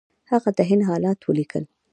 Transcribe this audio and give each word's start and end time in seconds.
هغه 0.31 0.49
د 0.57 0.59
هند 0.69 0.83
حالات 0.89 1.19
ولیکل. 1.23 1.63